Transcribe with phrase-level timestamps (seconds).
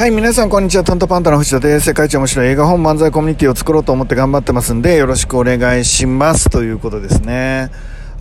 [0.00, 0.82] はい、皆さんこんにちは。
[0.82, 1.84] トントパンタの藤田です。
[1.84, 6.48] 世界一面白い映画本漫才コミュニティを作ろうと思って頑張ってますんで、よろしくお願いします。
[6.48, 7.68] ということですね。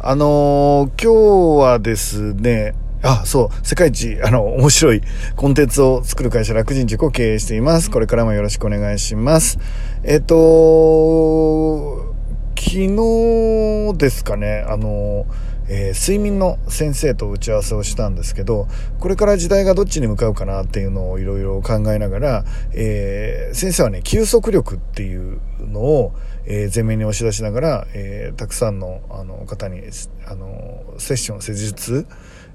[0.02, 5.02] あのー今日はですね、あ、そう、世界一、あの、面白い
[5.38, 7.90] コンテンツを作る会社、楽人塾を経営しています。
[7.90, 9.58] これからもよろしくお願いします。
[10.04, 12.14] えっと、
[12.58, 15.26] 昨日ですかね、あの、
[15.70, 18.68] えー睡眠の先生と打ち合わせをしたんですけど、
[19.00, 26.14] これから時代がどっちに向かうかなっていうのをいろいろ考えながら、えー先生はね、休息力っていうのを、
[26.46, 29.82] えー前面に押し出しながら、えたくさんのあの方に、
[30.26, 32.08] あの、セッション、施術、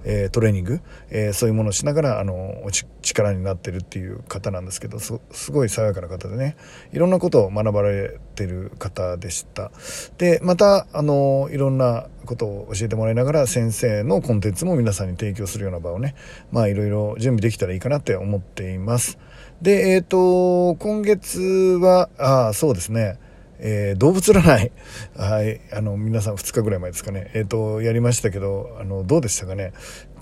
[0.04, 2.54] えートレーニング、えーそういうものをしながらあの
[3.02, 6.56] 力になってるっていう方なんですけどすごい爽やかな方でね
[6.92, 9.70] いろんなことを学ばれてる方でした。
[10.18, 16.14] でまたあのいろんなことを教えてもらいながら先生のコンテンツも皆さんに提供するような場をね
[16.52, 19.18] まあいろいろ準備できたらいいかなって思っています。
[19.62, 23.18] でえっ、と今月はあそうですね。
[23.58, 24.72] えー動物占い、
[25.16, 29.72] はい、あの、皆さん2日ぐらい前ですかね、えっ、と、やりましたけど、あの、どうでしたかね。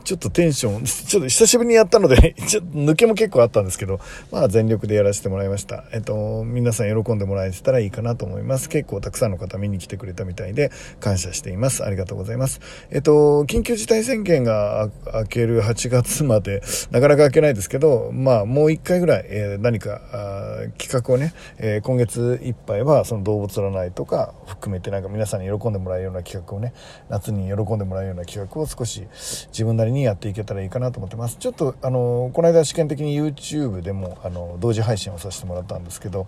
[0.03, 4.00] ちょっとテンション、 ちょっと久しぶりにやったので、 ちょっと抜けも結構あったんですけど、
[4.31, 5.84] まあ全力でやらせてもらいました。
[5.92, 8.69] えっ、と、皆さん喜んでもらえてたらいいかなと思います。
[8.69, 11.84] 結構たくさんの方見に来てくれたみたいで、感謝しています。
[11.84, 12.61] ありがとうございます。
[12.91, 20.00] えっ、と、緊急事態宣言が明ける8月まで、なかなか明けないですけど、まあもう一回ぐらい、えー何か
[20.78, 26.73] 企画をね、えー今月いっぱいはその動物占いとか含めてなんか皆さんに喜んでもらえるような企画をね
[27.08, 29.06] 夏に喜んでもらえるような企画を少し
[29.48, 31.37] 自分なりににやっていけたらいいかなと思ってます。
[31.37, 36.27] ちょっとあのこの間試験的に YouTube でもあの同時配信をさせてもらったんですけど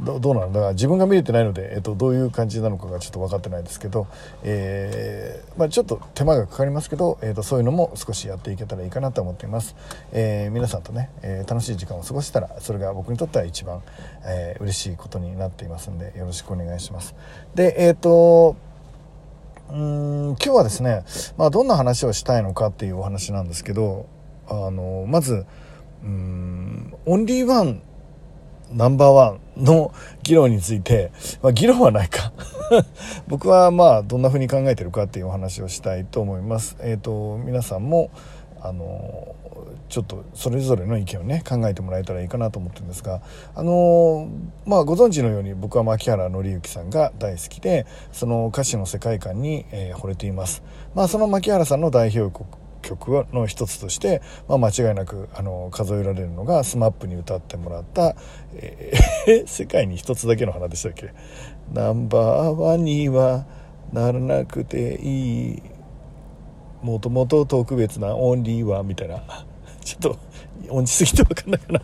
[0.00, 0.52] どうなの？
[0.52, 4.06] だから自分が見れてないので、えっと、どういう感じなのかがちょっと分かってないですけど、
[4.42, 9.76] えーまあ、ちょっと手間がかかりますけど、えっとそういうのも少しやっていけたらいいかなと思っています、
[10.12, 13.82] えー皆さんとね、え楽しい時間を過ごしたらそれが僕にとっては一番、
[14.24, 17.14] えー嬉しいことになっていますんでよろしくお願いします。
[17.54, 18.56] でえっ、と
[19.70, 21.04] うーん今日はですね、
[21.36, 24.06] まあ、どんな話をしたいのかっていうお話なんですけど
[24.48, 25.46] あのまず
[26.02, 27.82] うーんオンリーワン
[28.72, 29.92] ナンバーワンの
[30.22, 32.32] 議論について、まあ、議論はないか
[33.28, 36.76] 僕はまあどんな風に考えてるかっていうお話をしたいと思います。
[36.80, 38.10] えっ、と皆さんも
[38.64, 39.34] あの
[39.90, 43.20] ちょっとそれぞれの意見をね考えてもらえたらいいかなと思ってるんですが
[43.54, 44.28] あの
[44.64, 50.62] まあご存知のように僕は牧原紀之さんが大好きでその歌詞の世界観に、えー惚れています。
[50.94, 52.34] まあその牧原さんの代表
[52.82, 58.14] 曲の一つとして、まあ、間違いなくあの数えられるのが SMAP に歌ってもらった
[58.54, 61.10] 「えー 世界に一つだけの花」でしたっけ？
[61.72, 63.46] ナンバーワンには
[63.92, 65.62] ならなくていい
[66.84, 69.22] もともと特別なオンリーワンみたいな。
[69.82, 70.18] ちょっと
[70.70, 71.80] 音痴すぎて分かんないかな。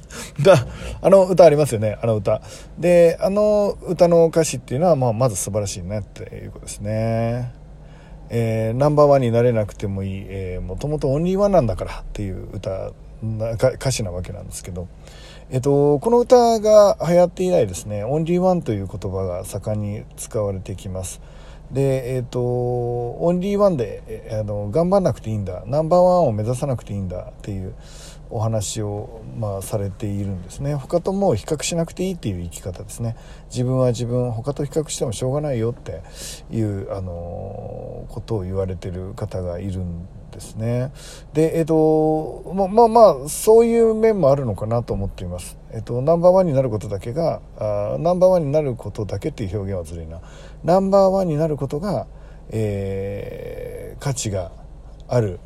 [1.00, 2.42] あの歌ありますよねあの歌。
[2.78, 7.52] であの歌の歌詞っていうのは、まあ、まず素晴らしいなっていうことですね。
[8.28, 12.92] えーナンバーワンになれなくてもいい、えーもともとオンリーワンなんだからっていう歌
[13.74, 14.86] 歌詞なわけなんですけど、
[15.50, 21.20] えっと、この歌が流行って以来ですねオンリーワンという言葉が盛んに使われてきます。
[21.72, 27.74] でえっとオンリーワンであの頑張んなくていいんだナンバーワンを目指さなくていいんだっていう
[28.30, 30.74] お話を、まあ、されているんですね。
[30.76, 33.16] 他ともう比較しなくていいっていう生き方ですね。
[33.50, 36.02] 自分は自分他と比較してもしょうがないよって
[36.50, 40.06] いうあのことを言われてる方がいるん
[40.40, 40.92] ですね。
[41.32, 45.56] でえっ、とままあまあそういう面もあるのかなと思っています。
[45.72, 50.20] えっ、とナンバーワンになることだけがあナンバーワンになることだけっていう表現はずるいな。
[50.64, 52.06] ナンバーワンになることが、
[52.50, 53.70] えー
[54.00, 54.50] 価値が
[55.06, 55.38] ある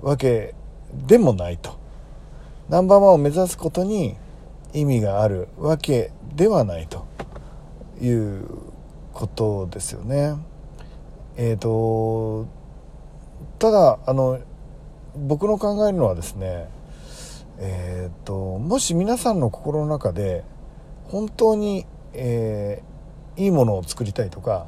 [0.00, 0.54] わけ
[1.06, 1.78] でもないと。
[2.68, 4.16] ナンバーワンを目指すことに
[4.72, 7.06] 意味があるわけではないと
[8.00, 8.48] いう
[9.12, 10.34] ことですよね。
[11.36, 12.46] えー、と
[13.58, 14.40] ただあの
[15.16, 16.68] 僕の考えるのはですね
[17.58, 20.42] えー、ともし皆さんの心の中で
[21.04, 22.92] 本当に、えー
[23.36, 24.66] いいものを作りたいとか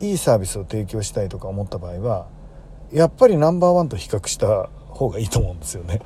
[0.00, 2.26] いいサービスを提供したいとか思った場合は
[2.92, 6.00] やっぱりナンバーワンと比較した方がいいと思うんですよね。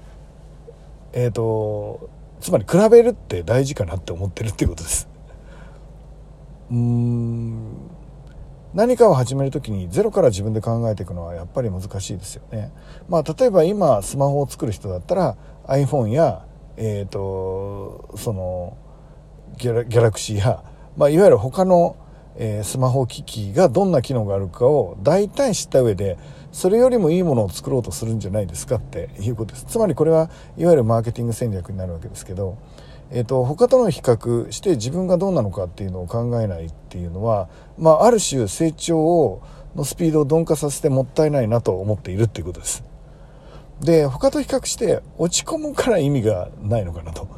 [1.12, 5.08] えー、とつまり比べるって大事かなって思ってるっていうことです。
[6.70, 7.19] うん
[8.72, 12.72] 何かを始める時にゼロから自分で考えていくのはやっぱり難しいですよね。
[13.08, 15.36] まあ例えば今スマホを作る人だったら
[15.66, 16.44] iPhone や
[16.76, 18.76] えっ、とその
[19.58, 20.62] ギャラギャラクシーや、
[20.96, 21.96] まあ、いわゆる他の、
[22.36, 26.16] えースマホ機器がどんな機能があるかを大体知った上で
[26.52, 32.56] それよりもいいものを作ろうとするんじゃないですかっていうことですつまりこれはいわゆるマーケティング戦略になるわけですけど、
[33.12, 39.42] えーと、他との比較して自分がどうなのかっていうのを考えないっていうのは、まあ、ある種成長を
[39.74, 42.84] のスピードを鈍化させてもったいないなと思っているっていうことです。
[43.80, 47.28] で他と比較して落ち込むから意味がないのかなと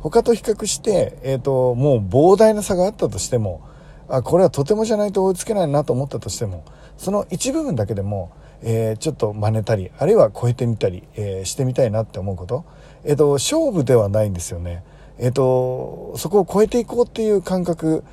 [0.00, 3.68] 他と比較して、えーと、もう膨大な差があったとしても
[4.08, 6.64] あこれはとてもじゃないと追いつけないなと思ったとしても
[6.96, 8.32] その一部分だけでも、
[8.62, 12.64] えー、ちょっと真似たりあるいは超えてみたり、えー、してみたいなって思うこと、
[13.04, 14.82] えーと、勝負ではないんですよね。
[15.22, 18.04] えーと、そこを超えていこうっていう感覚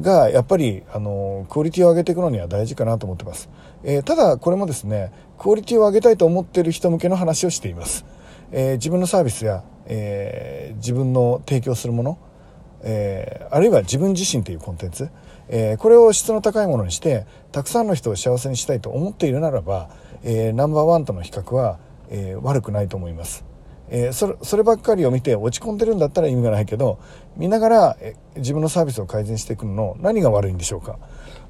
[0.00, 3.48] がやっぱりあのクオリティを上げていくのには大事かなと思ってます、
[3.84, 8.04] えー、ただこれもですねクオリティを上げたいと思っている人向けの話をしています、
[8.50, 12.18] えー、自分のサービスや、え、自分の提供するもの、
[12.82, 15.10] えあるいは自分自身というコンテンツ、
[15.48, 19.90] えこれを質の高いものにしてたくさんの人を幸せにしたいと思っているならば、
[20.24, 21.78] えナンバーワンとの比較は、
[22.10, 23.47] え悪くないと思います。
[23.90, 26.98] えー、それそればっかりを見て落ち込んでるんだったら意味がないけど
[27.36, 30.98] 見ながら、え自分のサービスを改善していくのの何が悪いんでしょうか。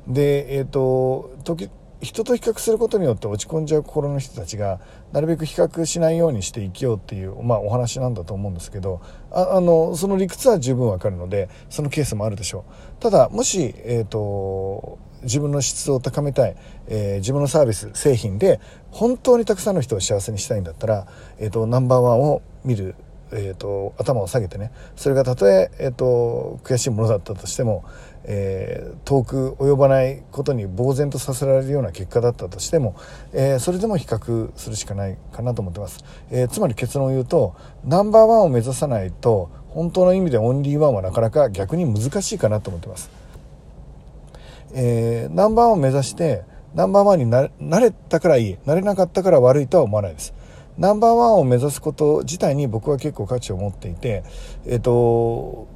[0.07, 1.71] でえっ、ー、と時
[2.01, 4.79] 人と比較することによって落ち込んじゃう心の人たちが
[5.13, 9.01] なるべく比較しないようにして生きようっていう、まあ、お話なんだと思うんですけど
[9.33, 12.65] ああのその理屈は十分わかるのでそのケースもあるでしょ
[12.99, 13.03] う。
[13.03, 16.57] ただもし、えーと自分の質を高めたい、
[16.89, 18.61] えー、自分のサービス製品で
[18.91, 21.07] 本当にたくさんの人を幸せにしたいんだったら、
[21.39, 22.95] えーと、ナンバーワンを見る、
[23.31, 24.73] えーと、頭を下げてね。
[24.97, 27.85] それがたとええーと、悔しいものだったとしても、
[28.25, 32.97] えー、遠く及ばないことに呆然とさせられるような結果だったとしても、
[33.33, 37.55] えー、それでも比較するしかないかなと思ってます、えー、つまり結論を言うと
[37.85, 43.28] ナンバーワンを目指さないと本当の意味でオンリーワンはなかなか逆に難しいかなと思ってます。
[44.75, 46.45] えー、ナンバーワンを目指して
[46.75, 47.49] ナンバーワンにな
[47.81, 50.35] れたからいいなれなかったから悪いとは思わないです。
[50.77, 54.23] ナンバーワンを目指すこと自体に僕は結構価値を持っていて
[54.65, 55.67] えっ、ー、と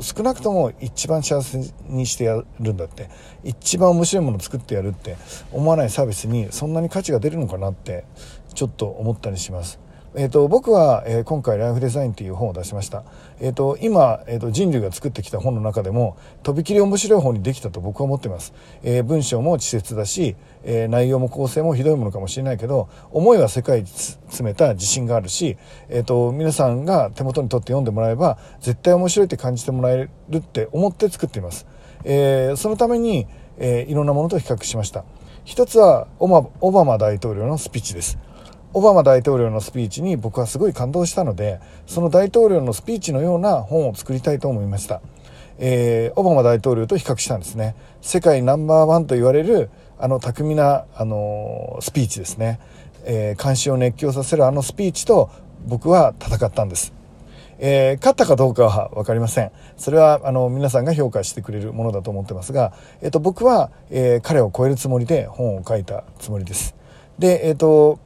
[0.00, 1.58] 少なくとも一番幸せ
[1.88, 3.10] にしてやるんだって
[3.42, 5.16] 一番面白いものを作ってやるって
[5.52, 8.04] 思わないサービスにそんなに価値が出るのかなって
[8.54, 9.83] ちょっと思ったりします。
[10.16, 13.02] えーと、僕は、えー、今回「ライフデザイン」という本を出しました、
[13.40, 25.56] えーと、今、えーと、人類が作ってきた本の中でもとびきり面白い本にできたと僕は思っています、えー、文章も稚拙だし、えー、内容も構成もひどいものかもしれないけど思いは世界に詰めた自信があるし、
[25.88, 31.66] えー、と皆さんが手元に取って読んでもらえば絶対面白いって感じてもらえるって思って作っています、
[32.04, 33.26] えー、そのために、
[33.58, 35.04] え、いろんなものと比較しました。
[35.44, 38.18] 一つはオバマ大統領のスピーチです。
[38.74, 45.00] オバマ大統領のスピーチに僕はすごい感動したのでその大統領のスピーチのような本を作りたいと思いました、
[45.58, 47.76] えー、オバマ大統領と比較したんですね。
[48.02, 52.58] 世界ナンバーワンと言われるあの巧みな、あのスピーチですね、
[53.04, 55.30] えー、監視を熱狂させるあのスピーチと
[55.66, 56.92] 僕は戦ったんです。
[57.58, 59.52] えー、勝ったかどうかは分かりません。
[59.76, 66.74] それはあの皆さんが評価してくれるものだと思ってますが、えーと、僕は、えー、彼を超えるつもりで本を書いたつもりです。
[67.18, 68.00] でえっ、と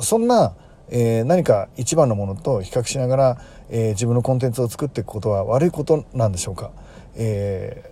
[0.00, 0.54] そんな、
[0.88, 3.38] えー、何か一番のものと比較しながら、
[3.70, 6.70] えー、自分のコンテンツを作っていくことは悪いことなんでしょうか、
[7.16, 7.90] え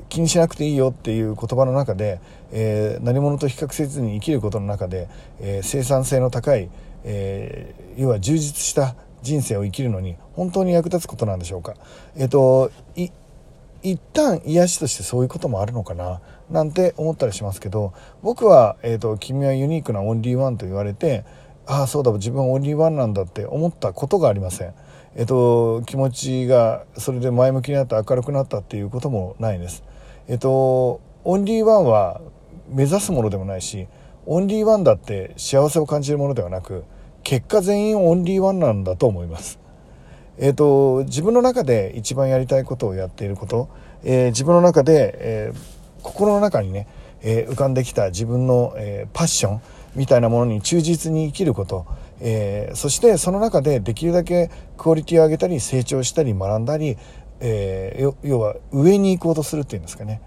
[0.00, 2.20] ー、気にしなくていいよっていう言葉の中で、
[2.52, 5.08] え、何者と比較せずに生きることの中で、
[5.40, 6.68] え、生産性の高い、
[7.04, 11.74] え、要は充実した人生を生きるのに本当に役立つことなんでしょうか。
[12.16, 12.70] えっ、ー、と
[13.82, 16.20] 一旦癒しとしてそういうこともあるのかな
[16.50, 21.24] なんて思ったりしますけど僕は、えーと「君はユニークなオンリーワン」と言われて
[21.66, 24.74] ああそうだ自分はオンリーワンなんだって思ったことがありません。
[25.14, 29.84] えっ、ー、と気持ちがそれで前向きになって明るくなったっていうこともないです。
[30.26, 32.20] えっ、ー、とオンリーワンは
[32.68, 33.86] 目指すものでもないし
[34.26, 36.84] オンリーワンだって幸せを感じるものではなく
[37.22, 39.59] 結果全員オンリーワンなんだと思います。
[40.42, 43.68] えーと、自分の中で一番やりたいことをやっていること、
[44.02, 46.88] えー、自分の中で、えー、心の中にね、
[47.20, 49.60] えー、浮かんできた自分の、えパッション
[49.94, 51.86] みたいなものに忠実に生きること、
[52.20, 56.96] えそしてその中でできるだけクオリティを上げたり成長したり学んだり、
[57.40, 60.22] え要は上に行こうとするっていうんですかね。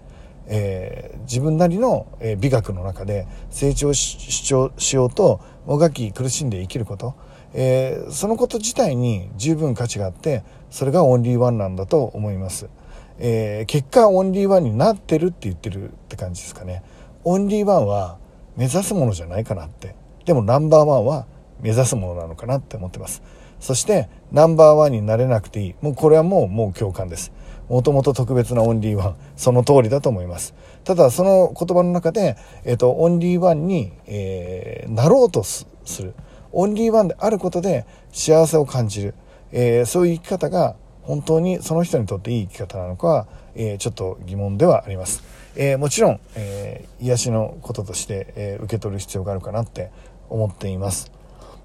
[0.46, 7.16] えー、自分なりの、え美学の中で成長しようともがき苦しんで生きること、
[7.54, 12.68] えー、そのこと自体に十分価値があってそれがオンリーワンなんだと思います、
[13.18, 16.82] えー、結果オンリーワンになってるって言ってるって感じですかね。
[17.22, 18.18] オンリーワンは
[18.56, 19.94] 目指すものじゃないかなって。
[20.26, 21.26] でもナンバーワンは
[21.60, 23.22] 目指すものなのかなって思ってます。
[23.60, 25.74] そしてナンバーワンになれなくていい。
[25.80, 27.32] もうこれはもうもう共感です。
[27.68, 30.54] もともと特別なオンリーワン、その通りだと思います。
[30.84, 35.66] ただ、その言葉の中で、えっ、ー、と、オンリーワンに、えー、なろうとす
[36.02, 36.14] る。
[36.54, 39.14] オンリーワンであることで幸せを感じる。
[39.52, 45.22] えー、そういう生き方が本当にその人にとっていい生き方なのかは、えー、ちょっと疑問ではあります。
[45.56, 49.90] えー、もちろん、え癒しのこととして、え受け取る必要があるかなって
[50.28, 51.12] 思っています。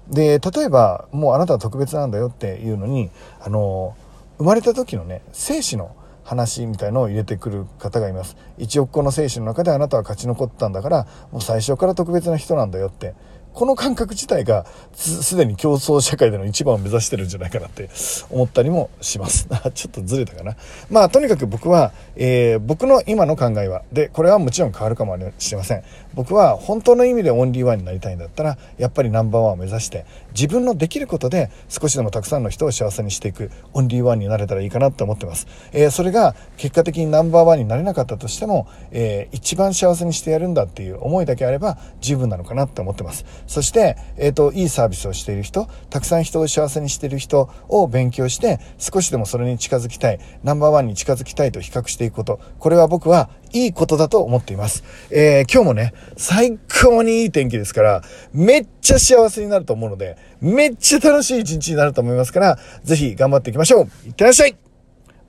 [0.08, 3.96] で、例えば、もうあなたは特別なんだよっていうのに、あの
[4.38, 5.94] 生まれた時のね、生死の
[6.24, 8.36] 話みたいのを入れてくる方がいます。
[8.58, 13.14] 1億個の精子の中であなたは勝ち残ったんだから、もう最初から特別な人なんだよって
[13.52, 17.90] この感覚自体がすでに競争社会での一番を目指してるんじゃないかなって
[18.30, 19.48] 思ったりもします。
[19.74, 20.56] ちょっとずれたかな。
[20.90, 25.82] まあとにかく僕は、えー、僕の今の考えは、で、これはもちろん変わるかもしれません。
[26.14, 35.46] 僕は本当の意味でオンリーワンになりたいんだったら、やっぱりナンバーワンを目指して、自分のできることで少しでもたくさんの人を幸せにしていくオンリーワンになれたらいいかなって思ってます。
[35.72, 43.24] えー、それが結果的にナンバーワンになれなかったとしても、えー、一番幸せにしてやるんだっていう思いだけあれば十分なのかなって思ってます。
[43.46, 54.84] そして、えっ、ー、と、いいサービスをしている人、たくさん人を幸せにしている人を勉強して、少しでもそれに近づきたい、ナンバーワンに近づきたいと比較していくこと、これは僕はいいことだと思っています。
[55.10, 64.08] えー、今日もね、最高にいい天気ですから、めっちゃ幸せになると思うので、めっちゃ楽しい一日になると思いますから、ぜひ頑張っていきましょう。
[64.08, 64.56] いってらっしゃい。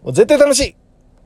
[0.04, 0.81] もう絶対楽しい。